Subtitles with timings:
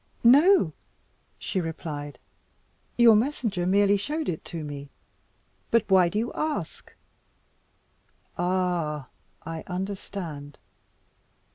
[0.23, 0.73] "No!"
[1.37, 2.17] she replied,
[2.97, 4.89] "your messenger merely showed it to me.
[5.69, 6.91] But why do you ask?
[8.35, 9.09] Ah!
[9.45, 10.57] I understand.